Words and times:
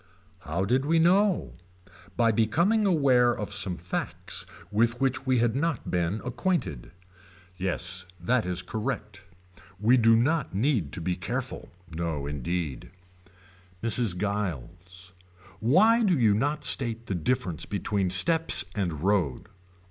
How 0.39 0.65
did 0.65 0.83
we 0.85 0.97
know. 0.97 1.53
By 2.17 2.31
becoming 2.31 2.87
aware 2.87 3.31
of 3.37 3.53
some 3.53 3.77
facts 3.77 4.47
with 4.71 4.99
which 4.99 5.27
we 5.27 5.37
had 5.37 5.55
not 5.55 5.91
been 5.91 6.21
acquainted. 6.25 6.89
Yes 7.59 8.07
that 8.19 8.47
is 8.47 8.63
correct. 8.63 9.21
We 9.79 9.97
do 9.97 10.15
not 10.15 10.55
need 10.55 10.91
to 10.93 11.01
be 11.01 11.15
careful. 11.15 11.69
No 11.87 12.25
indeed. 12.25 12.89
Mrs. 13.83 14.17
Giles. 14.17 15.13
Why 15.59 16.01
do 16.01 16.17
you 16.17 16.33
not 16.33 16.65
state 16.65 17.05
the 17.05 17.13
difference 17.13 17.67
between 17.67 18.09
steps 18.09 18.65
and 18.73 19.01
road. 19.03 19.49